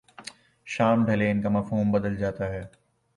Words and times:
شام 0.67 1.05
ڈھلے 1.05 1.31
ان 1.31 1.41
کا 1.41 1.49
مفہوم 1.49 1.91
بدل 1.91 2.15
جاتا 2.17 2.49
ہے۔ 2.49 2.61